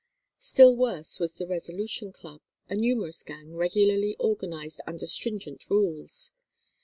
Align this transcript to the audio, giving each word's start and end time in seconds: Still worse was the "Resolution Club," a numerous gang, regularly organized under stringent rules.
Still 0.39 0.75
worse 0.75 1.19
was 1.19 1.35
the 1.35 1.45
"Resolution 1.45 2.11
Club," 2.11 2.41
a 2.67 2.73
numerous 2.73 3.21
gang, 3.21 3.53
regularly 3.55 4.15
organized 4.17 4.81
under 4.87 5.05
stringent 5.05 5.69
rules. 5.69 6.31